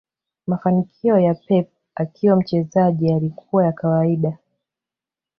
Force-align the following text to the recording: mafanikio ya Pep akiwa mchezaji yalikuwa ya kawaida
mafanikio 0.47 1.19
ya 1.19 1.33
Pep 1.35 1.69
akiwa 1.95 2.35
mchezaji 2.35 3.07
yalikuwa 3.07 3.65
ya 3.65 3.71
kawaida 3.71 4.37